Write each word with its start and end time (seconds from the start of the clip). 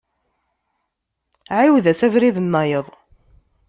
Ɛiwed-as 1.59 2.01
abrid-nnayeḍ. 2.05 2.87